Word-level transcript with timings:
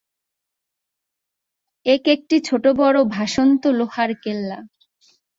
এক 1.85 2.03
একটি 2.07 2.35
ছোট 2.39 2.63
বড় 2.77 2.97
ভাসন্ত 3.07 3.63
লোহার 3.79 4.11
কেল্লা। 4.23 4.59